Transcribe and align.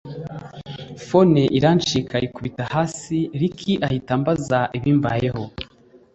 phone 1.05 1.43
irancika 1.57 2.15
yikubita 2.23 2.63
hasi 2.73 3.17
Ricky 3.41 3.73
ahita 3.87 4.11
ambaza 4.19 4.57
ibimbayeho 4.77 5.43